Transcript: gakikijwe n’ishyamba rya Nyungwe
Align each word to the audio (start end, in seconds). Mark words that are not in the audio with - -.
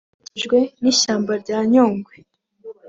gakikijwe 0.03 0.57
n’ishyamba 0.81 1.33
rya 1.43 1.59
Nyungwe 1.71 2.13